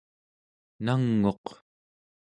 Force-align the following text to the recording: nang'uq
nang'uq 0.83 1.45